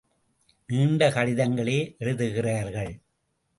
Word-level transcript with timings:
நீண்ட 0.69 1.09
கடிதங்களே 1.09 1.97
எழுதுகிறார்கள். 1.97 2.91